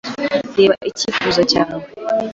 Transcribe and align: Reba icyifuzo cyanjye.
Reba 0.57 0.75
icyifuzo 0.89 1.41
cyanjye. 1.51 1.87